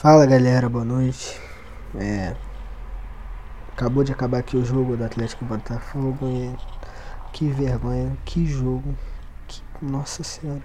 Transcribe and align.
Fala 0.00 0.24
galera, 0.24 0.66
boa 0.66 0.82
noite. 0.82 1.38
É, 1.94 2.34
acabou 3.70 4.02
de 4.02 4.10
acabar 4.10 4.38
aqui 4.38 4.56
o 4.56 4.64
jogo 4.64 4.96
do 4.96 5.04
Atlético 5.04 5.44
Botafogo 5.44 6.26
e 6.26 6.50
que 7.34 7.48
vergonha, 7.48 8.16
que 8.24 8.46
jogo. 8.46 8.94
Que, 9.46 9.60
nossa 9.82 10.24
senhora. 10.24 10.62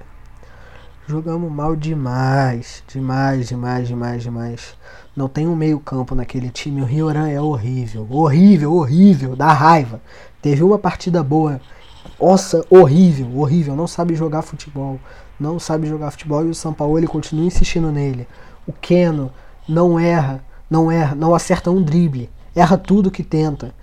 Jogamos 1.05 1.51
mal 1.51 1.75
demais, 1.75 2.81
demais, 2.87 3.49
demais, 3.49 3.89
demais, 3.89 4.23
demais. 4.23 4.77
Não 5.13 5.27
tem 5.27 5.45
um 5.49 5.55
meio-campo 5.57 6.15
naquele 6.15 6.49
time. 6.49 6.81
O 6.81 6.86
Rioran 6.86 7.27
é 7.27 7.41
horrível, 7.41 8.07
horrível, 8.09 8.73
horrível, 8.73 9.36
dá 9.36 9.52
raiva. 9.52 9.99
Teve 10.41 10.63
uma 10.63 10.79
partida 10.79 11.21
boa. 11.21 11.59
Nossa, 12.17 12.65
horrível, 12.70 13.38
horrível. 13.38 13.75
Não 13.75 13.86
sabe 13.86 14.15
jogar 14.15 14.43
futebol. 14.43 14.97
Não 15.38 15.59
sabe 15.59 15.89
jogar 15.89 16.11
futebol 16.11 16.45
e 16.45 16.49
o 16.49 16.55
São 16.55 16.73
Paulo 16.73 16.97
ele 16.97 17.07
continua 17.07 17.43
insistindo 17.43 17.91
nele. 17.91 18.25
O 18.68 18.73
Keno 18.73 19.32
não 19.68 20.00
erra, 20.00 20.43
não 20.70 20.91
erra, 20.91 21.15
não 21.15 21.33
acerta 21.36 21.71
um 21.71 21.82
drible, 21.82 22.29
erra 22.55 22.78
tudo 22.78 23.11
que 23.11 23.24
tenta. 23.24 23.74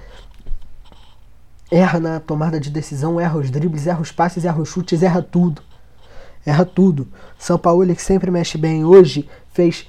Erra 1.71 1.99
na 1.99 2.21
tomada 2.21 2.61
de 2.61 2.71
decisão, 2.71 3.19
erra 3.19 3.39
os 3.39 3.51
dribles, 3.51 3.87
erra 3.87 4.01
os 4.01 4.13
passes, 4.13 4.45
erra 4.45 4.61
os 4.61 4.69
chutes, 4.69 5.03
erra 5.03 5.23
tudo. 5.23 5.63
Erra 6.45 6.65
tudo. 6.65 7.09
São 7.39 7.57
Paulo, 7.57 7.87
que 7.95 8.03
sempre 8.03 8.31
mexe 8.31 8.59
bem, 8.59 8.85
hoje 8.85 9.29
fez 9.53 9.89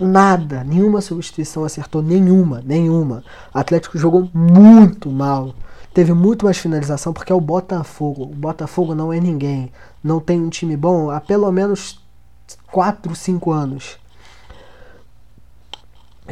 nada, 0.00 0.64
nenhuma 0.64 1.00
substituição 1.00 1.64
acertou, 1.64 2.02
nenhuma, 2.02 2.62
nenhuma. 2.64 3.22
O 3.54 3.58
Atlético 3.58 3.98
jogou 3.98 4.28
muito 4.32 5.10
mal. 5.10 5.54
Teve 5.92 6.12
muito 6.12 6.44
mais 6.44 6.58
finalização 6.58 7.12
porque 7.12 7.32
é 7.32 7.34
o 7.34 7.40
Botafogo. 7.40 8.24
O 8.24 8.34
Botafogo 8.34 8.94
não 8.94 9.12
é 9.12 9.20
ninguém. 9.20 9.72
Não 10.02 10.20
tem 10.20 10.40
um 10.40 10.48
time 10.48 10.76
bom 10.76 11.10
há 11.10 11.20
pelo 11.20 11.50
menos 11.50 12.00
4, 12.70 13.14
5 13.14 13.50
anos. 13.50 13.98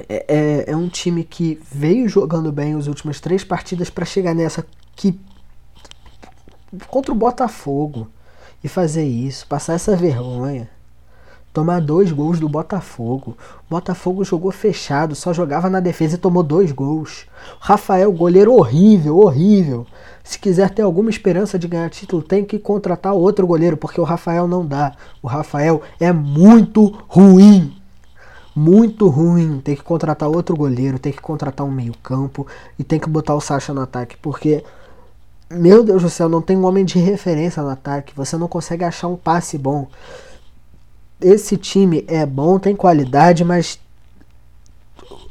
É, 0.09 0.25
é, 0.29 0.71
é, 0.71 0.77
um 0.77 0.89
time 0.89 1.25
que 1.25 1.59
veio 1.73 2.09
jogando 2.09 2.53
bem 2.53 2.75
as 2.75 2.87
últimas 2.87 3.19
três 3.19 3.43
partidas 3.43 3.89
para 3.89 4.05
chegar 4.05 4.35
nessa 4.35 4.67
que 4.95 5.19
contra 6.89 7.13
o 7.13 7.17
Botafogo 7.17 8.11
e 8.63 8.69
fazer 8.69 9.05
isso, 9.05 9.47
passar 9.47 9.75
essa 9.75 9.97
vergonha, 9.97 10.69
tomar 11.57 11.81
dois 11.81 12.13
gols 12.13 12.39
do 12.39 12.51
Botafogo. 12.51 13.35
O 13.67 13.71
Botafogo 13.71 14.23
jogou 14.23 14.53
fechado, 14.53 15.15
só 15.15 15.33
jogava 15.33 15.71
na 15.71 15.81
defesa 15.81 16.17
e 16.17 16.19
tomou 16.19 16.43
dois 16.43 16.71
gols. 16.71 17.25
Rafael, 17.59 18.13
goleiro 18.13 18.53
horrível, 18.53 19.17
horrível. 19.17 19.87
Se 20.23 20.39
quiser 20.39 20.69
ter 20.69 20.83
alguma 20.83 21.09
esperança 21.09 21.59
de 21.59 21.67
ganhar 21.67 21.89
título, 21.89 22.23
tem 22.23 22.45
que 22.45 22.59
contratar 22.59 23.15
outro 23.15 23.47
goleiro, 23.47 23.75
porque 23.75 23.99
o 23.99 24.05
Rafael 24.05 24.47
não 24.47 24.67
dá. 24.67 24.93
O 25.23 25.27
Rafael 25.27 25.81
é 25.99 26.13
muito 26.13 26.89
ruim. 27.09 27.75
Muito 28.55 29.09
ruim. 29.09 29.59
Tem 29.65 29.75
que 29.75 29.83
contratar 29.83 30.29
outro 30.29 30.55
goleiro, 30.55 30.99
tem 30.99 31.11
que 31.11 31.23
contratar 31.23 31.67
um 31.67 31.71
meio-campo 31.71 32.47
e 32.79 32.85
tem 32.85 33.01
que 33.01 33.09
botar 33.09 33.35
o 33.35 33.41
Sacha 33.41 33.73
no 33.73 33.81
ataque, 33.81 34.19
porque 34.19 34.63
meu 35.49 35.83
Deus 35.83 36.03
do 36.03 36.11
céu, 36.11 36.29
não 36.29 36.43
tem 36.43 36.55
um 36.55 36.67
homem 36.67 36.85
de 36.85 36.99
referência 36.99 37.63
no 37.63 37.71
ataque. 37.71 38.13
Você 38.15 38.37
não 38.37 38.47
consegue 38.47 38.85
achar 38.85 39.09
um 39.09 39.17
passe 39.17 39.57
bom. 39.57 39.87
Esse 41.21 41.57
time 41.57 42.05
é 42.07 42.27
bom, 42.27 42.59
tem 42.59 42.77
qualidade, 42.77 43.43
mas 43.45 43.79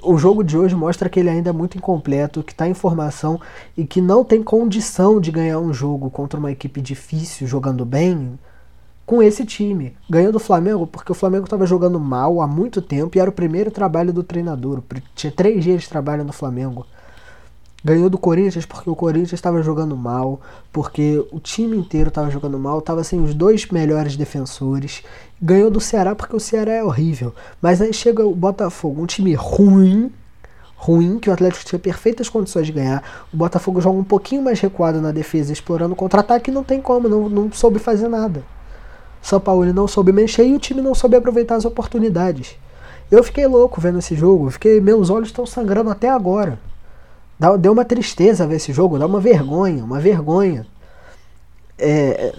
o 0.02 0.18
jogo 0.18 0.44
de 0.44 0.58
hoje 0.58 0.76
mostra 0.76 1.10
que 1.10 1.20
ele 1.20 1.30
ainda 1.30 1.50
é 1.50 1.54
muito 1.54 1.78
incompleto, 1.78 2.44
que 2.44 2.52
está 2.52 2.68
em 2.68 2.74
formação 2.74 3.40
e 3.76 3.86
que 3.86 4.02
não 4.02 4.24
tem 4.24 4.42
condição 4.42 5.20
de 5.20 5.32
ganhar 5.32 5.60
um 5.60 5.74
jogo 5.74 6.10
contra 6.10 6.40
uma 6.40 6.52
equipe 6.52 6.82
difícil 6.82 7.48
jogando 7.48 7.86
bem 7.86 8.38
com 9.06 9.22
esse 9.22 9.46
time. 9.46 9.96
Ganhou 10.10 10.32
do 10.32 10.40
Flamengo 10.40 10.88
porque 10.88 11.12
o 11.12 11.16
Flamengo 11.16 11.46
estava 11.46 11.66
jogando 11.66 12.00
mal 12.00 12.42
há 12.42 12.48
muito 12.48 12.82
tempo 12.82 13.18
e 13.18 13.22
era 13.22 13.30
o 13.30 13.34
primeiro 13.34 13.70
trabalho 13.70 14.12
do 14.12 14.24
treinador. 14.24 14.82
Tinha 15.14 15.32
três 15.32 15.64
dias 15.64 15.84
de 15.84 15.90
trabalho 15.90 16.24
no 16.24 16.34
Flamengo. 16.34 16.86
Ganhou 17.84 18.10
do 18.10 18.18
Corinthians 18.18 18.66
porque 18.66 18.90
o 18.90 18.96
Corinthians 18.96 19.34
estava 19.34 19.62
jogando 19.62 19.96
mal, 19.96 20.42
porque 20.74 21.24
o 21.32 21.40
time 21.40 21.78
inteiro 21.78 22.10
estava 22.10 22.32
jogando 22.32 22.58
mal, 22.58 22.80
estava 22.80 23.04
sem 23.04 23.22
os 23.22 23.36
dois 23.36 23.68
melhores 23.68 24.18
defensores. 24.18 25.04
Ganhou 25.42 25.70
do 25.70 25.82
Ceará 25.82 26.16
porque 26.16 26.36
o 26.36 26.40
Ceará 26.40 26.72
é 26.72 26.84
horrível. 26.84 27.34
Mas 27.62 27.82
aí 27.82 27.94
chega 27.94 28.26
o 28.26 28.36
Botafogo, 28.36 29.02
um 29.02 29.06
time 29.06 29.34
ruim, 29.34 30.12
ruim, 30.76 31.20
que 31.20 31.30
o 31.30 31.34
Atlético 31.34 31.66
tinha 31.66 31.80
perfeitas 31.80 32.30
condições 32.30 32.68
de 32.68 32.74
ganhar. 32.74 33.04
O 33.34 33.38
Botafogo 33.38 33.82
joga 33.82 33.98
um 33.98 34.04
pouquinho 34.04 34.42
mais 34.42 34.60
recuado 34.60 35.02
na 35.02 35.12
defesa, 35.12 35.52
explorando 35.52 35.94
o 35.94 35.98
contra-ataque, 35.98 36.52
não 36.52 36.64
tem 36.64 36.82
como, 36.82 37.10
não, 37.10 37.28
não 37.28 37.52
soube 37.52 37.80
fazer 37.80 38.08
nada. 38.08 38.44
São 39.22 39.40
Paulo 39.40 39.74
não 39.74 39.88
soube 39.88 40.12
mexer 40.12 40.46
e 40.46 40.54
o 40.54 40.60
time 40.60 40.82
não 40.82 40.94
soube 40.94 41.16
aproveitar 41.16 41.56
as 41.56 41.66
oportunidades. 41.66 42.56
Eu 43.10 43.24
fiquei 43.24 43.46
louco 43.48 43.82
vendo 43.82 44.00
esse 44.00 44.16
jogo, 44.16 44.50
fiquei, 44.52 44.80
meus 44.80 45.10
olhos 45.10 45.30
estão 45.30 45.46
sangrando 45.46 45.90
até 45.90 46.10
agora. 46.10 46.60
Dá, 47.40 47.56
deu 47.58 47.74
uma 47.74 47.84
tristeza 47.84 48.48
ver 48.48 48.56
esse 48.58 48.72
jogo, 48.72 48.98
dá 48.98 49.06
uma 49.06 49.20
vergonha, 49.20 49.84
uma 49.84 50.00
vergonha. 50.00 50.66
É, 51.78 52.34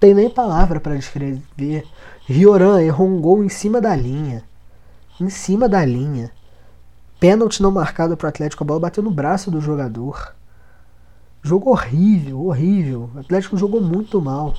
tem 0.00 0.14
nem 0.14 0.28
palavra 0.28 0.80
para 0.80 0.96
descrever. 0.96 1.86
Rioran 2.26 2.80
errou 2.80 3.06
um 3.06 3.20
gol 3.20 3.44
em 3.44 3.48
cima 3.48 3.80
da 3.80 3.94
linha. 3.94 4.42
Em 5.20 5.28
cima 5.28 5.68
da 5.68 5.84
linha. 5.84 6.32
Pênalti 7.20 7.62
não 7.62 7.70
marcado 7.70 8.16
para 8.16 8.30
Atlético. 8.30 8.64
A 8.64 8.66
bola 8.66 8.80
bateu 8.80 9.02
no 9.02 9.10
braço 9.10 9.50
do 9.50 9.60
jogador. 9.60 10.34
Jogo 11.42 11.70
horrível, 11.70 12.46
horrível. 12.46 13.10
O 13.14 13.20
Atlético 13.20 13.56
jogou 13.56 13.80
muito 13.80 14.20
mal. 14.20 14.54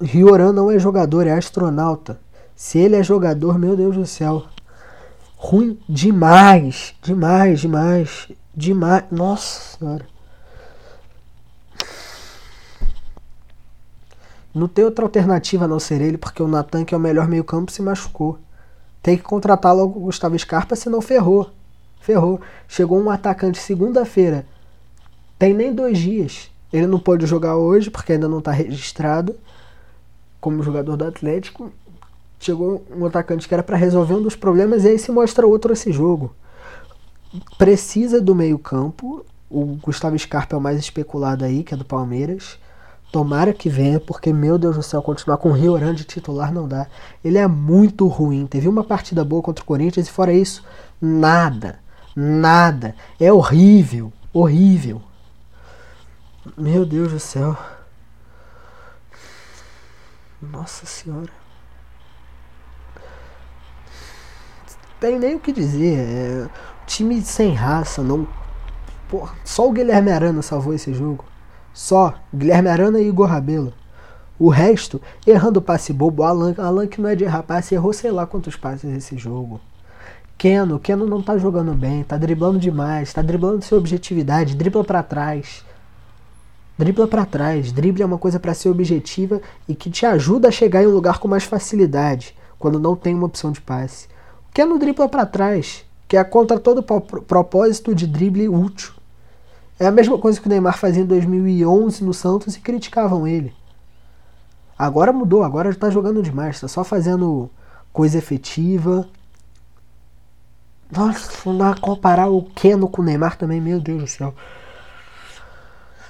Rioran 0.00 0.52
não 0.52 0.70
é 0.70 0.78
jogador, 0.78 1.26
é 1.26 1.32
astronauta. 1.32 2.20
Se 2.54 2.78
ele 2.78 2.96
é 2.96 3.02
jogador, 3.02 3.58
meu 3.58 3.76
Deus 3.76 3.96
do 3.96 4.06
céu 4.06 4.46
ruim 5.44 5.78
demais, 5.86 6.94
demais, 7.02 7.60
demais, 7.60 8.28
demais. 8.56 9.04
Nossa 9.10 9.76
senhora. 9.76 10.06
Não 14.54 14.68
tem 14.68 14.84
outra 14.84 15.04
alternativa 15.04 15.64
a 15.64 15.68
não 15.68 15.80
ser 15.80 16.00
ele, 16.00 16.16
porque 16.16 16.42
o 16.42 16.48
Natan, 16.48 16.84
que 16.84 16.94
é 16.94 16.96
o 16.96 17.00
melhor 17.00 17.26
meio-campo, 17.26 17.72
se 17.72 17.82
machucou. 17.82 18.38
Tem 19.02 19.16
que 19.16 19.22
contratar 19.22 19.74
logo 19.74 19.98
o 19.98 20.04
Gustavo 20.04 20.38
Scarpa, 20.38 20.76
senão 20.76 21.00
ferrou. 21.00 21.50
Ferrou. 22.00 22.40
Chegou 22.68 23.00
um 23.00 23.10
atacante 23.10 23.58
segunda-feira. 23.58 24.46
Tem 25.38 25.52
nem 25.52 25.74
dois 25.74 25.98
dias. 25.98 26.50
Ele 26.72 26.86
não 26.86 26.98
pode 26.98 27.26
jogar 27.26 27.56
hoje, 27.56 27.90
porque 27.90 28.12
ainda 28.12 28.28
não 28.28 28.38
está 28.38 28.52
registrado 28.52 29.34
como 30.40 30.62
jogador 30.62 30.96
do 30.96 31.04
Atlético 31.04 31.72
chegou 32.44 32.84
um 32.94 33.06
atacante 33.06 33.48
que 33.48 33.54
era 33.54 33.62
para 33.62 33.76
resolver 33.76 34.14
um 34.14 34.22
dos 34.22 34.36
problemas 34.36 34.84
e 34.84 34.88
aí 34.88 34.98
se 34.98 35.10
mostra 35.10 35.46
outro 35.46 35.72
esse 35.72 35.90
jogo. 35.90 36.34
Precisa 37.56 38.20
do 38.20 38.34
meio-campo. 38.34 39.24
O 39.50 39.78
Gustavo 39.82 40.18
Scarpa 40.18 40.54
é 40.54 40.58
o 40.58 40.62
mais 40.62 40.78
especulado 40.78 41.44
aí, 41.44 41.62
que 41.62 41.72
é 41.72 41.76
do 41.76 41.84
Palmeiras. 41.84 42.58
Tomara 43.14 43.52
que 43.52 43.68
venha, 43.68 44.00
porque, 44.00 44.32
meu 44.32 44.58
Deus 44.58 44.74
do 44.74 44.82
céu, 44.82 45.00
continuar 45.00 45.36
com 45.36 45.50
o 45.50 45.52
Rio 45.52 45.78
de 45.94 46.02
titular 46.02 46.52
não 46.52 46.66
dá. 46.66 46.88
Ele 47.24 47.38
é 47.38 47.46
muito 47.46 48.08
ruim. 48.08 48.44
Teve 48.44 48.66
uma 48.66 48.82
partida 48.82 49.24
boa 49.24 49.40
contra 49.40 49.62
o 49.62 49.64
Corinthians 49.64 50.08
e, 50.08 50.10
fora 50.10 50.32
isso, 50.32 50.64
nada. 51.00 51.78
Nada. 52.16 52.96
É 53.20 53.32
horrível. 53.32 54.12
Horrível. 54.32 55.00
Meu 56.58 56.84
Deus 56.84 57.12
do 57.12 57.20
céu. 57.20 57.56
Nossa 60.42 60.84
Senhora. 60.84 61.30
tem 64.98 65.20
nem 65.20 65.36
o 65.36 65.38
que 65.38 65.52
dizer. 65.52 66.00
É, 66.00 66.48
time 66.84 67.22
sem 67.22 67.54
raça, 67.54 68.02
não. 68.02 68.26
Porra, 69.08 69.36
só 69.44 69.68
o 69.68 69.72
Guilherme 69.72 70.10
Arana 70.10 70.42
salvou 70.42 70.74
esse 70.74 70.92
jogo. 70.92 71.24
Só. 71.74 72.14
Guilherme 72.34 72.70
Arana 72.70 72.98
e 72.98 73.08
Igor 73.08 73.28
Rabelo. 73.28 73.74
O 74.38 74.48
resto, 74.48 74.98
errando 75.26 75.60
passe 75.60 75.92
bobo, 75.92 76.22
Alan, 76.22 76.54
Alan 76.56 76.86
que 76.86 77.00
não 77.00 77.10
é 77.10 77.14
de 77.14 77.24
errar 77.24 77.42
passe, 77.42 77.74
errou 77.74 77.92
sei 77.92 78.10
lá 78.10 78.26
quantos 78.26 78.56
passes 78.56 78.90
nesse 78.90 79.18
jogo. 79.18 79.60
Keno, 80.38 80.78
Keno 80.78 81.06
não 81.06 81.22
tá 81.22 81.36
jogando 81.36 81.74
bem, 81.74 82.02
tá 82.02 82.16
driblando 82.16 82.58
demais, 82.58 83.12
tá 83.12 83.20
driblando 83.20 83.62
sem 83.62 83.76
objetividade, 83.76 84.56
dribla 84.56 84.82
para 84.82 85.02
trás. 85.02 85.64
Dribla 86.78 87.06
para 87.06 87.26
trás, 87.26 87.70
drible 87.70 88.02
é 88.02 88.06
uma 88.06 88.18
coisa 88.18 88.40
para 88.40 88.54
ser 88.54 88.70
objetiva 88.70 89.40
e 89.68 89.74
que 89.74 89.90
te 89.90 90.06
ajuda 90.06 90.48
a 90.48 90.52
chegar 90.52 90.82
em 90.82 90.86
um 90.86 90.94
lugar 90.94 91.18
com 91.18 91.28
mais 91.28 91.44
facilidade, 91.44 92.34
quando 92.58 92.80
não 92.80 92.96
tem 92.96 93.14
uma 93.14 93.26
opção 93.26 93.52
de 93.52 93.60
passe 93.60 94.08
que 94.54 94.62
é 94.62 94.64
no 94.64 94.78
dribla 94.78 95.08
para 95.08 95.26
trás, 95.26 95.84
que 96.06 96.16
é 96.16 96.22
contra 96.22 96.60
todo 96.60 96.78
o 96.78 97.00
propósito 97.22 97.92
de 97.92 98.06
drible 98.06 98.48
útil. 98.48 98.93
É 99.84 99.86
a 99.86 99.92
mesma 99.92 100.16
coisa 100.16 100.40
que 100.40 100.46
o 100.46 100.48
Neymar 100.48 100.78
fazia 100.78 101.02
em 101.02 101.06
2011 101.06 102.02
no 102.02 102.14
Santos 102.14 102.56
e 102.56 102.60
criticavam 102.60 103.26
ele. 103.26 103.52
Agora 104.78 105.12
mudou, 105.12 105.44
agora 105.44 105.68
está 105.68 105.90
jogando 105.90 106.22
demais, 106.22 106.54
está 106.56 106.66
só 106.66 106.82
fazendo 106.82 107.50
coisa 107.92 108.16
efetiva. 108.16 109.06
Nossa, 110.90 111.52
não 111.52 111.74
comparar 111.74 112.30
o 112.30 112.44
Keno 112.54 112.88
com 112.88 113.02
o 113.02 113.04
Neymar 113.04 113.36
também, 113.36 113.60
meu 113.60 113.78
Deus 113.78 114.02
do 114.04 114.06
céu. 114.08 114.34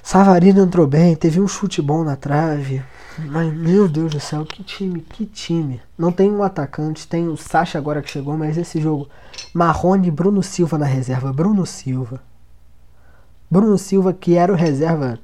Savarino 0.01 0.61
entrou 0.61 0.87
bem, 0.87 1.13
teve 1.13 1.41
um 1.41 1.47
chute 1.47 1.81
bom 1.81 2.01
na 2.01 2.15
trave. 2.15 2.81
Mas, 3.17 3.53
meu 3.53 3.89
Deus 3.89 4.13
do 4.13 4.21
céu, 4.21 4.45
que 4.45 4.63
time, 4.63 5.01
que 5.01 5.25
time. 5.25 5.81
Não 5.97 6.13
tem 6.13 6.31
um 6.31 6.43
atacante, 6.43 7.05
tem 7.05 7.27
o 7.27 7.35
Sacha 7.35 7.77
agora 7.77 8.01
que 8.01 8.09
chegou, 8.09 8.37
mas 8.37 8.57
esse 8.57 8.79
jogo. 8.79 9.09
Marrone 9.53 10.07
e 10.07 10.11
Bruno 10.11 10.41
Silva 10.41 10.77
na 10.77 10.85
reserva. 10.85 11.33
Bruno 11.33 11.65
Silva. 11.65 12.21
Bruno 13.49 13.77
Silva, 13.77 14.13
que 14.13 14.35
era 14.35 14.51
o 14.51 14.55
reserva 14.55 15.19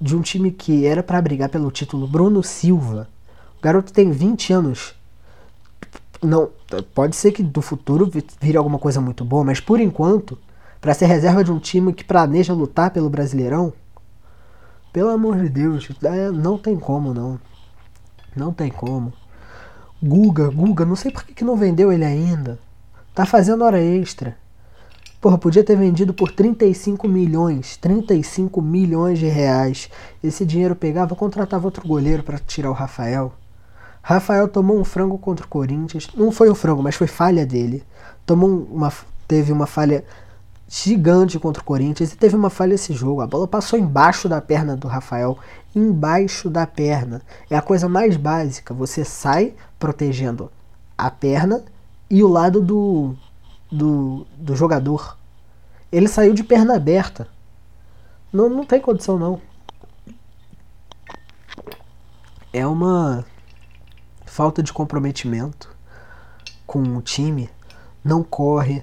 de 0.00 0.16
um 0.16 0.22
time 0.22 0.50
que 0.50 0.86
era 0.86 1.02
para 1.02 1.20
brigar 1.20 1.48
pelo 1.48 1.70
título. 1.70 2.06
Bruno 2.06 2.42
Silva. 2.42 3.08
O 3.58 3.62
garoto 3.62 3.92
tem 3.92 4.10
20 4.10 4.52
anos. 4.52 4.94
Não, 6.22 6.50
pode 6.94 7.14
ser 7.14 7.32
que 7.32 7.42
do 7.42 7.62
futuro 7.62 8.10
vire 8.40 8.56
alguma 8.56 8.78
coisa 8.78 9.00
muito 9.00 9.24
boa, 9.24 9.44
mas 9.44 9.60
por 9.60 9.80
enquanto, 9.80 10.38
para 10.80 10.94
ser 10.94 11.06
reserva 11.06 11.44
de 11.44 11.52
um 11.52 11.58
time 11.58 11.92
que 11.92 12.04
planeja 12.04 12.52
lutar 12.52 12.90
pelo 12.90 13.10
Brasileirão, 13.10 13.72
pelo 14.92 15.10
amor 15.10 15.38
de 15.38 15.48
Deus, 15.48 15.88
é, 16.02 16.30
não 16.30 16.58
tem 16.58 16.76
como 16.76 17.12
não. 17.12 17.38
Não 18.34 18.52
tem 18.52 18.70
como. 18.70 19.12
Guga, 20.02 20.48
Guga, 20.48 20.84
não 20.84 20.96
sei 20.96 21.10
por 21.10 21.24
que, 21.24 21.34
que 21.34 21.44
não 21.44 21.56
vendeu 21.56 21.92
ele 21.92 22.04
ainda. 22.04 22.58
Tá 23.14 23.26
fazendo 23.26 23.64
hora 23.64 23.80
extra. 23.80 24.36
Porra, 25.20 25.36
podia 25.36 25.64
ter 25.64 25.76
vendido 25.76 26.14
por 26.14 26.30
35 26.30 27.08
milhões. 27.08 27.76
35 27.76 28.62
milhões 28.62 29.18
de 29.18 29.26
reais. 29.26 29.90
Esse 30.22 30.44
dinheiro 30.46 30.76
pegava, 30.76 31.16
contratava 31.16 31.66
outro 31.66 31.86
goleiro 31.86 32.22
para 32.22 32.38
tirar 32.38 32.70
o 32.70 32.74
Rafael. 32.74 33.32
Rafael 34.00 34.46
tomou 34.46 34.78
um 34.78 34.84
frango 34.84 35.18
contra 35.18 35.44
o 35.44 35.48
Corinthians. 35.48 36.08
Não 36.14 36.30
foi 36.30 36.48
um 36.48 36.54
frango, 36.54 36.84
mas 36.84 36.94
foi 36.94 37.08
falha 37.08 37.44
dele. 37.44 37.82
Tomou 38.24 38.68
uma, 38.70 38.92
teve 39.26 39.52
uma 39.52 39.66
falha 39.66 40.04
gigante 40.68 41.38
contra 41.38 41.62
o 41.62 41.66
Corinthians 41.66 42.12
e 42.12 42.16
teve 42.16 42.36
uma 42.36 42.48
falha 42.48 42.74
esse 42.74 42.92
jogo. 42.92 43.20
A 43.20 43.26
bola 43.26 43.48
passou 43.48 43.76
embaixo 43.76 44.28
da 44.28 44.40
perna 44.40 44.76
do 44.76 44.86
Rafael. 44.86 45.36
Embaixo 45.74 46.48
da 46.48 46.64
perna. 46.64 47.22
É 47.50 47.56
a 47.56 47.62
coisa 47.62 47.88
mais 47.88 48.16
básica. 48.16 48.72
Você 48.72 49.04
sai 49.04 49.54
protegendo 49.80 50.48
a 50.96 51.10
perna 51.10 51.64
e 52.08 52.22
o 52.22 52.28
lado 52.28 52.62
do, 52.62 53.16
do, 53.70 54.26
do 54.36 54.56
jogador. 54.56 55.16
Ele 55.90 56.08
saiu 56.08 56.34
de 56.34 56.44
perna 56.44 56.76
aberta. 56.76 57.28
Não, 58.32 58.48
não 58.48 58.64
tem 58.64 58.80
condição, 58.80 59.18
não. 59.18 59.40
É 62.52 62.66
uma 62.66 63.24
falta 64.26 64.62
de 64.62 64.72
comprometimento 64.72 65.68
com 66.66 66.82
o 66.82 67.02
time. 67.02 67.48
Não 68.04 68.22
corre, 68.22 68.82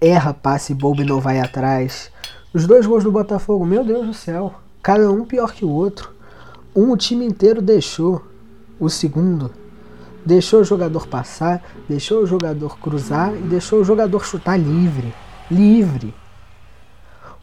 erra 0.00 0.34
passe 0.34 0.74
bobo 0.74 1.02
e 1.02 1.06
não 1.06 1.20
vai 1.20 1.40
atrás. 1.40 2.10
Os 2.52 2.66
dois 2.66 2.86
gols 2.86 3.04
do 3.04 3.12
Botafogo, 3.12 3.64
meu 3.64 3.84
Deus 3.84 4.06
do 4.06 4.14
céu. 4.14 4.54
Cada 4.82 5.10
um 5.10 5.24
pior 5.24 5.52
que 5.52 5.64
o 5.64 5.70
outro. 5.70 6.12
Um 6.74 6.90
o 6.90 6.96
time 6.96 7.24
inteiro 7.24 7.62
deixou. 7.62 8.26
O 8.78 8.88
segundo 8.88 9.52
deixou 10.24 10.60
o 10.60 10.64
jogador 10.64 11.06
passar, 11.06 11.62
deixou 11.88 12.22
o 12.22 12.26
jogador 12.26 12.78
cruzar 12.78 13.34
e 13.34 13.42
deixou 13.42 13.80
o 13.80 13.84
jogador 13.84 14.24
chutar 14.24 14.58
livre. 14.58 15.12
Livre. 15.50 16.14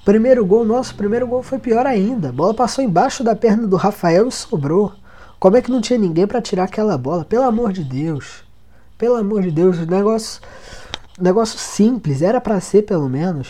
O 0.02 0.06
primeiro 0.06 0.46
gol, 0.46 0.66
nosso 0.66 0.96
primeiro 0.96 1.28
gol 1.28 1.44
foi 1.44 1.60
pior 1.60 1.86
ainda. 1.86 2.30
A 2.30 2.32
bola 2.32 2.54
passou 2.54 2.84
embaixo 2.84 3.24
da 3.24 3.36
perna 3.36 3.68
do 3.68 3.76
Rafael 3.76 4.28
e 4.28 4.32
sobrou. 4.32 4.94
Como 5.40 5.58
é 5.58 5.62
que 5.62 5.72
não 5.72 5.82
tinha 5.82 6.00
ninguém 6.00 6.26
para 6.26 6.42
tirar 6.42 6.64
aquela 6.64 6.98
bola? 6.98 7.26
Pelo 7.26 7.44
amor 7.44 7.72
de 7.72 7.84
Deus. 7.84 8.44
Pelo 8.98 9.16
amor 9.16 9.42
de 9.42 9.52
Deus, 9.52 9.78
negócio 9.86 10.42
negócio 11.20 11.60
simples, 11.60 12.22
era 12.22 12.40
para 12.40 12.60
ser 12.60 12.84
pelo 12.84 13.10
menos. 13.10 13.50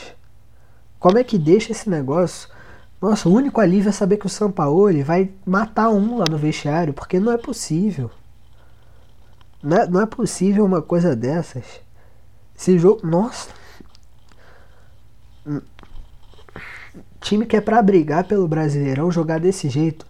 Como 0.99 1.17
é 1.17 1.23
que 1.23 1.37
deixa 1.37 1.71
esse 1.71 1.89
negócio? 1.89 2.49
Nossa, 3.01 3.29
o 3.29 3.33
único 3.33 3.61
alívio 3.61 3.89
é 3.89 3.93
saber 3.93 4.17
que 4.17 4.25
o 4.25 4.29
Sampaoli 4.29 5.03
vai 5.03 5.31
matar 5.45 5.89
um 5.89 6.17
lá 6.17 6.25
no 6.29 6.37
vestiário, 6.37 6.93
porque 6.93 7.19
não 7.19 7.31
é 7.31 7.37
possível. 7.37 8.11
Não 9.61 9.77
é, 9.77 9.87
não 9.87 10.01
é 10.01 10.05
possível 10.05 10.65
uma 10.65 10.81
coisa 10.81 11.15
dessas. 11.15 11.65
Esse 12.57 12.77
jogo. 12.79 13.05
Nossa. 13.05 13.49
Time 17.19 17.45
que 17.45 17.57
é 17.57 17.61
pra 17.61 17.81
brigar 17.81 18.23
pelo 18.23 18.47
Brasileirão 18.47 19.11
jogar 19.11 19.39
desse 19.39 19.69
jeito. 19.69 20.05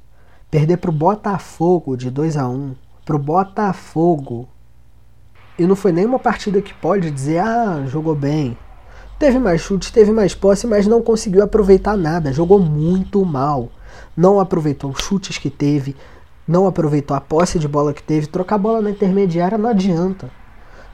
Perder 0.50 0.78
pro 0.78 0.92
Botafogo 0.92 1.96
de 1.96 2.10
2 2.10 2.38
a 2.38 2.48
1 2.48 2.54
um, 2.54 2.76
Pro 3.06 3.20
Botafogo. 3.20 4.48
E 5.58 5.66
não 5.66 5.76
foi 5.76 5.92
nenhuma 5.92 6.20
partida 6.20 6.62
que 6.62 6.74
pode 6.74 7.12
dizer, 7.12 7.40
ah, 7.40 7.84
jogou 7.86 8.16
bem. 8.16 8.58
Teve 9.20 9.38
mais 9.38 9.62
chutes, 9.62 9.92
teve 9.92 10.12
mais 10.12 10.34
posse, 10.34 10.66
mas 10.66 10.88
não 10.88 11.02
conseguiu 11.02 11.44
aproveitar 11.44 11.98
nada. 11.98 12.32
Jogou 12.32 12.60
muito 12.60 13.26
mal. 13.26 13.70
Não 14.16 14.40
aproveitou 14.40 14.92
os 14.92 15.02
chutes 15.02 15.38
que 15.38 15.50
teve, 15.50 15.96
não 16.50 16.66
aproveitou 16.66 17.16
a 17.16 17.22
posse 17.22 17.60
de 17.60 17.68
bola 17.68 17.94
que 17.94 18.02
teve. 18.02 18.26
Trocar 18.26 18.58
bola 18.58 18.82
na 18.82 18.90
intermediária 18.90 19.56
não 19.56 19.70
adianta. 19.70 20.32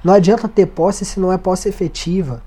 Não 0.04 0.14
adianta 0.14 0.50
ter 0.50 0.66
posse 0.66 1.06
se 1.06 1.18
não 1.18 1.32
é 1.32 1.38
posse 1.38 1.70
efetiva. 1.70 2.44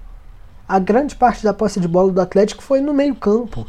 A 0.69 0.79
grande 0.79 1.17
parte 1.17 1.43
da 1.43 1.55
posse 1.55 1.81
de 1.81 1.89
bola 1.89 2.13
do 2.13 2.21
Atlético 2.21 2.63
foi 2.63 2.83
no 2.83 2.93
meio-campo. 2.93 3.67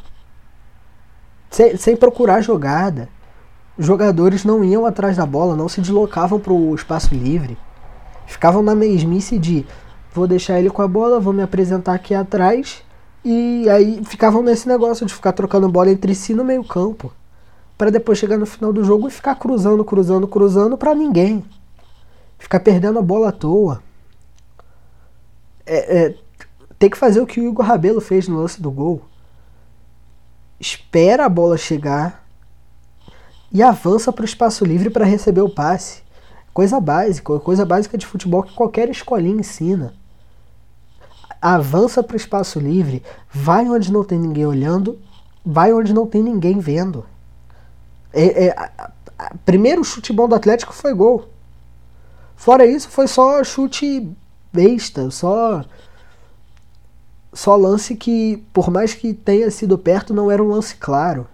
Sem, 1.50 1.78
sem 1.78 1.96
procurar 1.96 2.42
jogada. 2.42 3.08
Os 3.78 3.86
jogadores 3.86 4.44
não 4.44 4.62
iam 4.62 4.86
atrás 4.86 5.16
da 5.16 5.26
bola, 5.26 5.56
não 5.56 5.70
se 5.70 5.80
deslocavam 5.80 6.38
para 6.38 6.52
o 6.52 6.76
espaço 6.76 7.16
livre. 7.16 7.58
Ficavam 8.28 8.62
na 8.62 8.76
mesmice 8.76 9.40
de 9.40 9.66
vou 10.14 10.28
deixar 10.28 10.60
ele 10.60 10.70
com 10.70 10.82
a 10.82 10.88
bola, 10.88 11.18
vou 11.18 11.32
me 11.32 11.42
apresentar 11.42 11.94
aqui 11.94 12.14
atrás. 12.14 12.84
E 13.24 13.70
aí 13.70 14.04
ficavam 14.04 14.44
nesse 14.44 14.68
negócio 14.68 15.06
de 15.06 15.14
ficar 15.14 15.32
trocando 15.32 15.70
bola 15.70 15.90
entre 15.90 16.14
si 16.14 16.34
no 16.34 16.44
meio-campo 16.44 17.10
para 17.80 17.90
depois 17.90 18.18
chegar 18.18 18.38
no 18.38 18.46
final 18.46 18.74
do 18.74 18.84
jogo 18.84 19.08
e 19.08 19.12
ficar 19.12 19.36
cruzando, 19.36 19.86
cruzando, 19.86 20.28
cruzando 20.28 20.78
para 20.78 20.94
ninguém. 20.94 21.46
Ficar 22.38 22.60
perdendo 22.60 23.00
a 23.00 23.02
bola 23.02 23.30
à 23.30 23.32
toa. 23.32 23.82
É, 25.66 25.98
é, 25.98 26.16
tem 26.78 26.90
que 26.90 26.98
fazer 26.98 27.22
o 27.22 27.26
que 27.26 27.40
o 27.40 27.48
Igor 27.48 27.66
Rabelo 27.66 28.02
fez 28.02 28.28
no 28.28 28.42
lance 28.42 28.62
do 28.62 28.70
gol. 28.70 29.02
Espera 30.60 31.26
a 31.26 31.30
bola 31.30 31.58
chegar 31.58 32.28
e 33.50 33.64
avança 33.64 34.12
para 34.12 34.24
o 34.24 34.26
espaço 34.26 34.66
livre 34.66 34.90
para 34.90 35.06
receber 35.06 35.40
o 35.40 35.50
passe. 35.50 36.04
Coisa 36.54 36.82
básica, 36.82 37.40
coisa 37.40 37.64
básica 37.66 37.98
de 37.98 38.06
futebol 38.06 38.44
que 38.44 38.54
qualquer 38.56 38.90
escolinha 38.90 39.40
ensina. 39.40 39.94
Avança 41.42 42.04
para 42.04 42.16
o 42.16 42.18
espaço 42.18 42.60
livre, 42.60 43.02
vai 43.32 43.70
onde 43.70 43.90
não 43.90 44.04
tem 44.04 44.20
ninguém 44.20 44.46
olhando, 44.46 45.00
vai 45.46 45.72
onde 45.72 45.94
não 45.94 46.06
tem 46.06 46.22
ninguém 46.22 46.60
vendo. 46.60 47.06
É, 48.14 48.46
é, 48.46 48.50
a, 48.52 48.92
a, 49.18 49.34
primeiro 49.46 49.84
chute 49.84 50.12
bom 50.12 50.28
do 50.28 50.36
Atlético 50.36 50.74
foi 50.74 50.94
gol. 50.94 51.30
Fora 52.36 52.66
isso, 52.66 52.90
foi 52.90 53.08
só 53.08 53.44
chute 53.44 54.10
besta, 54.52 55.12
só 55.12 55.64
só 57.32 57.56
lance 57.56 57.96
que, 57.96 58.44
por 58.52 58.72
mais 58.72 58.94
que 58.94 59.14
tenha 59.14 59.52
sido 59.52 59.78
perto, 59.78 60.14
não 60.14 60.32
era 60.32 60.44
um 60.44 60.48
lance 60.48 60.76
claro. 60.76 61.28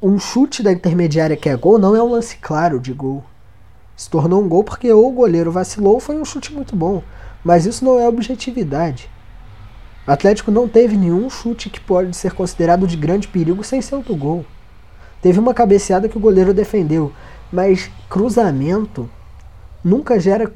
Um, 0.00 0.18
chute 0.18 0.62
da 0.62 0.70
intermediária 0.70 1.36
que 1.36 1.48
é 1.48 1.56
gol 1.56 1.78
não 1.78 1.96
é 1.96 2.02
um 2.02 2.10
lance 2.10 2.36
claro 2.36 2.78
de 2.78 2.92
gol. 2.92 3.24
Se 3.96 4.08
tornou 4.08 4.42
um 4.42 4.48
gol 4.48 4.62
porque 4.62 4.92
ou 4.92 5.08
o 5.08 5.12
goleiro 5.12 5.50
vacilou 5.50 5.94
ou 5.94 6.00
foi 6.00 6.16
um 6.16 6.24
chute 6.24 6.52
muito 6.52 6.76
bom. 6.76 7.02
Mas 7.42 7.66
isso 7.66 7.84
não 7.84 7.98
é 7.98 8.06
objetividade. 8.06 9.10
O 10.06 10.10
Atlético 10.10 10.50
não 10.50 10.68
teve 10.68 10.96
nenhum 10.96 11.28
chute 11.30 11.70
que 11.70 11.80
pode 11.80 12.14
ser 12.16 12.32
considerado 12.32 12.86
de 12.86 12.96
grande 12.96 13.28
perigo 13.28 13.64
sem 13.64 13.80
ser 13.80 13.98
do 14.02 14.14
gol. 14.14 14.44
Teve 15.22 15.38
uma 15.38 15.54
cabeceada 15.54 16.08
que 16.08 16.18
o 16.18 16.20
goleiro 16.20 16.52
defendeu, 16.52 17.12
mas 17.50 17.88
cruzamento 18.10 19.08
nunca 19.82 20.18
gera 20.18 20.52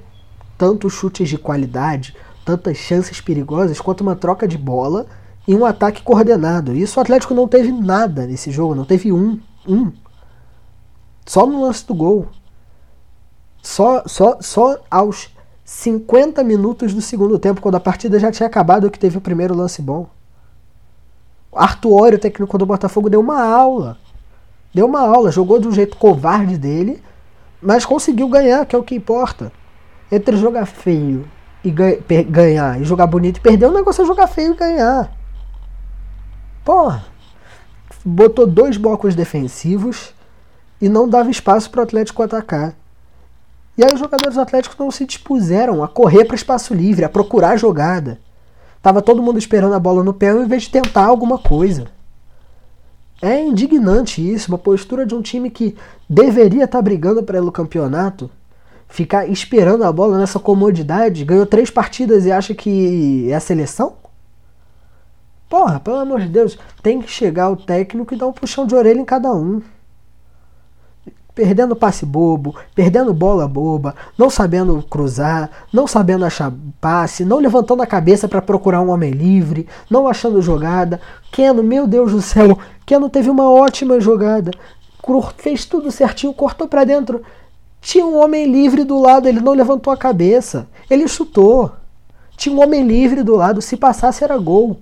tantos 0.59 0.93
chutes 0.93 1.29
de 1.29 1.39
qualidade, 1.39 2.17
tantas 2.45 2.77
chances 2.77 3.21
perigosas 3.21 3.81
quanto 3.81 4.01
uma 4.01 4.17
troca 4.17 4.47
de 4.47 4.59
bola 4.59 5.07
e 5.47 5.55
um 5.55 5.65
ataque 5.65 6.03
coordenado. 6.03 6.75
Isso 6.75 6.99
o 6.99 7.03
Atlético 7.03 7.33
não 7.33 7.47
teve 7.47 7.71
nada 7.71 8.27
nesse 8.27 8.51
jogo, 8.51 8.75
não 8.75 8.85
teve 8.85 9.13
um, 9.13 9.41
um. 9.69 9.93
Só 11.25 11.47
no 11.47 11.63
lance 11.63 11.87
do 11.87 11.95
gol. 11.95 12.27
Só, 13.63 14.03
só, 14.07 14.39
só 14.41 14.81
aos 14.91 15.31
50 15.65 16.43
minutos 16.43 16.93
do 16.93 17.01
segundo 17.01 17.39
tempo, 17.39 17.61
quando 17.61 17.77
a 17.77 17.81
partida 17.81 18.19
já 18.19 18.33
tinha 18.33 18.49
acabado, 18.49 18.91
que 18.91 18.99
teve 18.99 19.17
o 19.17 19.21
primeiro 19.21 19.55
lance 19.55 19.81
bom. 19.81 20.09
Artuório, 21.53 22.19
técnico 22.19 22.59
do 22.59 22.67
Botafogo, 22.67 23.09
deu 23.09 23.21
uma 23.21 23.43
aula 23.43 23.97
Deu 24.77 24.85
uma 24.85 25.01
aula, 25.01 25.33
jogou 25.33 25.59
um 25.59 25.73
jeito 25.73 25.97
covarde 25.97 26.59
dele, 26.59 27.03
mas 27.63 27.87
conseguiu 27.87 28.29
ganhar, 28.29 28.67
que 28.67 28.77
é 28.77 28.79
o 28.79 28.83
que 28.83 28.95
importa. 28.95 29.51
Entre 30.13 30.37
jogar 30.37 30.67
feio 30.67 31.27
e 31.65 31.71
ganhar 31.71 32.79
e 32.79 32.85
jogar 32.85 33.07
bonito 33.07 33.39
e 33.39 33.41
perder, 33.41 33.69
o 33.69 33.73
negócio 33.73 34.03
é 34.03 34.07
jogar 34.07 34.27
feio 34.27 34.53
e 34.53 34.55
ganhar. 34.55 35.11
Porra. 36.63 37.07
Botou 38.05 38.47
dois 38.47 38.77
blocos 38.77 39.15
defensivos 39.15 40.13
e 40.79 40.91
não 40.91 41.09
dava 41.09 41.31
espaço 41.31 41.71
para 41.71 41.81
o 41.81 41.85
Atlético 41.85 42.23
atacar. 42.23 42.75
E 43.79 43.83
aí 43.83 43.95
os 43.95 43.99
jogadores 43.99 44.35
do 44.35 44.43
Atlético 44.43 44.77
não 44.79 44.91
se 44.91 45.07
dispuseram 45.07 45.83
a 45.83 45.89
correr 45.89 46.27
para 46.27 46.37
espaço 46.37 46.75
livre, 46.75 47.03
a 47.03 47.09
procurar 47.09 47.53
a 47.53 47.57
jogada. 47.57 48.21
Tava 48.83 49.01
todo 49.01 49.23
mundo 49.23 49.39
esperando 49.39 49.75
a 49.75 49.81
bola 49.81 50.05
no 50.05 50.13
pé 50.13 50.33
ao 50.33 50.43
invés 50.43 50.65
de 50.65 50.71
tentar 50.71 51.07
alguma 51.07 51.39
coisa. 51.39 51.96
É 53.21 53.41
indignante 53.41 54.21
isso, 54.21 54.51
uma 54.51 54.59
postura 54.59 55.07
de 55.07 55.15
um 55.15 55.23
time 55.23 55.51
que 55.51 55.75
deveria 56.09 56.65
estar 56.65 56.79
tá 56.79 56.83
brigando 56.83 57.23
pelo 57.23 57.51
campeonato, 57.51 58.31
ficar 58.89 59.27
esperando 59.27 59.85
a 59.85 59.93
bola 59.93 60.19
nessa 60.19 60.39
comodidade, 60.39 61.25
ganhou 61.25 61.47
três 61.47 61.71
partidas 61.71 62.27
e 62.27 62.33
acha 62.33 62.55
que 62.55 63.31
é 63.31 63.35
a 63.35 63.41
seleção? 63.41 63.95
Porra, 65.49 65.81
pelo 65.81 65.99
amor 65.99 66.21
de 66.21 66.29
Deus, 66.29 66.59
tem 66.83 67.01
que 67.01 67.11
chegar 67.11 67.51
o 67.51 67.57
técnico 67.57 68.13
e 68.13 68.19
dar 68.19 68.27
um 68.27 68.33
puxão 68.33 68.67
de 68.67 68.75
orelha 68.75 69.01
em 69.01 69.05
cada 69.05 69.33
um 69.33 69.63
perdendo 71.37 71.77
passe 71.77 72.07
bobo, 72.07 72.57
perdendo 72.75 73.13
bola 73.13 73.47
boba, 73.47 73.95
não 74.17 74.31
sabendo 74.31 74.83
cruzar, 74.89 75.51
não 75.71 75.87
sabendo 75.87 76.25
achar 76.25 76.51
passe, 76.81 77.27
não 77.27 77.37
levantando 77.37 77.83
a 77.83 77.87
cabeça 77.87 78.27
para 78.27 78.41
procurar 78.41 78.81
um 78.81 78.89
homem 78.89 79.11
livre, 79.11 79.69
não 79.91 80.09
achando 80.09 80.41
jogada. 80.41 80.99
Keno, 81.31 81.63
meu 81.63 81.87
Deus 81.87 82.11
do 82.11 82.23
céu, 82.23 82.59
Keno 82.87 83.11
teve 83.11 83.29
uma 83.29 83.51
ótima 83.51 84.01
jogada, 84.01 84.51
fez 85.37 85.67
tudo 85.67 85.91
certinho, 85.91 86.33
cortou 86.33 86.67
para 86.67 86.85
dentro. 86.85 87.23
Tinha 87.83 88.07
um 88.07 88.17
homem 88.17 88.51
livre 88.51 88.83
do 88.83 88.99
lado, 88.99 89.29
ele 89.29 89.41
não 89.41 89.53
levantou 89.53 89.93
a 89.93 89.97
cabeça, 89.97 90.67
ele 90.89 91.07
chutou. 91.07 91.71
Tinha 92.35 92.55
um 92.55 92.63
homem 92.63 92.83
livre 92.83 93.23
do 93.23 93.37
lado, 93.37 93.61
se 93.61 93.77
passasse 93.77 94.25
era 94.25 94.39
gol. 94.39 94.79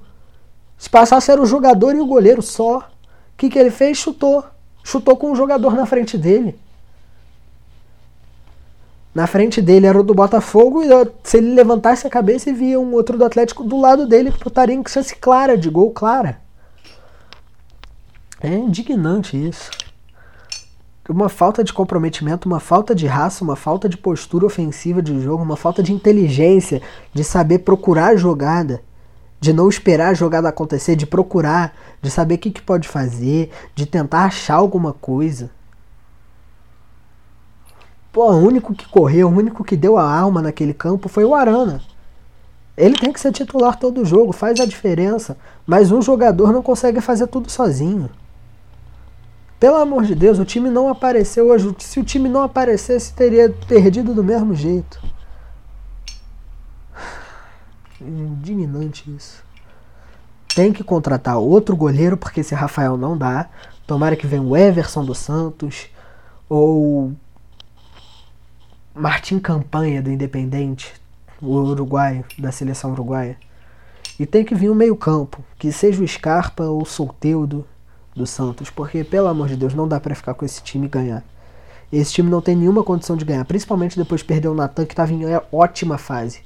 Se 0.79 0.89
passasse 0.89 1.33
era 1.33 1.43
o 1.43 1.47
jogador 1.47 1.97
e 1.97 2.01
o 2.01 2.07
goleiro 2.07 2.41
só. 2.41 2.79
O 2.79 3.37
que, 3.37 3.49
que 3.49 3.59
ele 3.59 3.71
fez? 3.71 3.99
Chutou 3.99 4.45
chutou 4.85 5.17
com 5.17 5.33
um 5.33 5.35
jogador 5.35 5.75
na 5.75 5.87
frente 5.87 6.17
dele. 6.17 6.57
Na 9.15 9.27
frente 9.27 9.63
dele 9.63 9.87
era 9.87 9.99
o 9.99 10.03
do 10.03 10.15
Botafogo, 10.15 10.83
e 10.83 10.89
se 11.23 11.39
ele 11.39 11.55
levantasse 11.55 12.07
a 12.07 12.11
cabeça 12.11 12.51
e 12.51 12.53
via 12.53 12.79
um 12.79 12.93
outro 12.93 13.17
do 13.17 13.25
Atlético 13.25 13.65
do 13.65 13.81
lado 13.81 14.07
dele, 14.07 14.31
que 14.31 14.47
estaria 14.47 14.75
em 14.75 14.85
chance 14.87 15.17
clara 15.17 15.57
de 15.57 15.71
gol, 15.71 15.91
clara. 15.91 16.41
É 18.41 18.55
indignante 18.55 19.37
isso. 19.49 19.71
Uma 21.09 21.29
falta 21.29 21.63
de 21.63 21.73
comprometimento, 21.73 22.49
uma 22.49 22.61
falta 22.61 22.95
de 22.95 23.07
raça, 23.07 23.45
uma 23.45 23.57
falta 23.57 23.89
de 23.89 23.97
postura 23.97 24.47
ofensiva 24.47 25.01
de 25.01 25.19
jogo, 25.21 25.43
uma 25.43 25.57
falta 25.57 25.83
de 25.83 25.93
inteligência, 25.93 26.83
de 27.13 27.23
saber 27.23 27.61
procurar 27.61 28.09
a 28.09 28.17
jogada 28.17 28.83
de 29.45 29.53
não 29.53 29.69
esperar 29.69 30.09
a 30.09 30.15
jogada 30.15 30.49
acontecer, 30.49 30.97
de 30.97 31.05
procurar, 31.05 31.77
de 32.01 32.11
saber 32.11 32.37
o 32.37 32.39
que, 32.39 32.51
que 32.51 32.63
pode 32.63 32.89
fazer, 32.89 33.51
de 33.75 33.85
tentar 33.85 34.25
achar 34.25 34.55
alguma 34.55 34.95
coisa. 34.95 35.51
Pô, 38.11 38.33
o 38.33 38.39
único 38.39 38.73
que 38.73 38.89
correu, 38.89 39.29
o 39.29 39.37
único 39.37 39.63
que 39.63 39.77
deu 39.77 39.99
a 39.99 40.19
alma 40.19 40.41
naquele 40.41 40.73
campo 40.73 41.11
foi 41.11 41.27
o 41.27 41.35
Arana. 41.35 41.83
Ele 42.75 42.97
tem 42.97 43.13
que 43.13 43.21
ser 43.21 43.33
titular 43.33 43.79
todo 43.79 44.03
jogo, 44.03 44.33
faz 44.33 44.59
a 44.59 44.65
diferença. 44.65 45.37
Mas 45.67 45.93
um 45.93 46.01
jogador 46.01 46.51
não 46.51 46.63
consegue 46.63 47.03
fazer 47.03 47.27
tudo 47.27 47.51
sozinho. 47.51 48.09
Pelo 49.61 49.77
amor 49.77 50.05
de 50.05 50.15
Deus, 50.15 50.39
o 50.39 50.45
time 50.45 50.71
não 50.71 50.89
apareceu 50.89 51.49
hoje. 51.49 51.75
Se 51.81 52.01
o 52.01 52.05
time 52.05 52.31
não 52.31 52.43
aparecesse, 52.43 53.13
teria 53.13 53.55
perdido 53.69 54.15
do 54.15 54.25
mesmo 54.25 54.55
jeito. 54.55 55.03
Indignante 58.07 59.11
isso. 59.11 59.43
Tem 60.55 60.73
que 60.73 60.85
contratar 60.85 61.39
outro 61.39 61.77
goleiro, 61.77 62.17
porque 62.17 62.41
esse 62.41 62.55
Rafael 62.55 62.97
não 62.97 63.19
dá. 63.19 63.49
Tomara 63.87 64.17
que 64.17 64.27
venha 64.27 64.43
o 64.43 64.57
Everson 64.57 65.05
dos 65.05 65.19
Santos. 65.19 65.87
Ou 66.49 67.13
Martim 68.95 69.41
Campanha 69.41 70.01
do 70.01 70.11
Independente, 70.11 70.95
o 71.43 71.55
uruguaio, 71.57 72.25
da 72.39 72.53
seleção 72.53 72.93
uruguaia. 72.93 73.37
E 74.19 74.25
tem 74.25 74.45
que 74.45 74.55
vir 74.55 74.71
um 74.71 74.75
meio-campo, 74.75 75.43
que 75.59 75.73
seja 75.73 76.03
o 76.03 76.07
Scarpa 76.07 76.63
ou 76.63 76.83
o 76.83 76.87
Solteudo 76.87 77.67
do 78.15 78.25
Santos, 78.27 78.71
porque 78.71 79.03
pelo 79.03 79.27
amor 79.27 79.49
de 79.49 79.57
Deus, 79.57 79.75
não 79.75 79.89
dá 79.89 79.99
para 79.99 80.15
ficar 80.15 80.35
com 80.35 80.45
esse 80.45 80.63
time 80.63 80.87
e 80.87 80.89
ganhar. 80.89 81.25
Esse 81.93 82.13
time 82.13 82.31
não 82.31 82.41
tem 82.41 82.55
nenhuma 82.55 82.85
condição 82.85 83.17
de 83.17 83.25
ganhar, 83.25 83.45
principalmente 83.45 83.99
depois 83.99 84.21
de 84.21 84.27
perder 84.27 84.49
o 84.49 84.55
Natan, 84.55 84.87
que 84.87 84.93
estava 84.93 85.13
em 85.13 85.23
ótima 85.51 85.99
fase. 85.99 86.43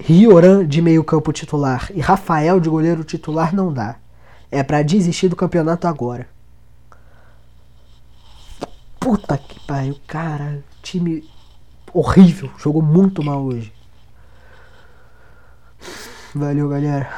Rioran 0.00 0.66
de 0.66 0.80
meio 0.80 1.02
campo 1.02 1.32
titular 1.32 1.90
e 1.94 2.00
Rafael 2.00 2.60
de 2.60 2.68
goleiro 2.68 3.04
titular 3.04 3.54
não 3.54 3.72
dá. 3.72 3.96
É 4.50 4.62
para 4.62 4.82
desistir 4.82 5.28
do 5.28 5.36
campeonato 5.36 5.86
agora. 5.86 6.28
Puta 8.98 9.36
que 9.36 9.60
pariu, 9.60 9.98
cara. 10.06 10.62
Time 10.82 11.28
horrível. 11.92 12.50
Jogou 12.58 12.82
muito 12.82 13.22
mal 13.22 13.42
hoje. 13.42 13.72
Valeu, 16.34 16.68
galera. 16.68 17.08